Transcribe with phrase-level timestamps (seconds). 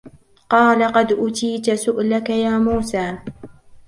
[0.49, 3.17] قَالَ قَدْ أُوتِيتَ سُؤْلَكَ يَا مُوسَى